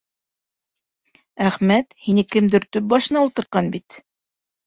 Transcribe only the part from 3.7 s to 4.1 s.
бит!